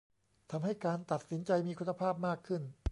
[0.51, 2.61] ทำให้การตัดสินใจมีคุณภาพมากขึ้น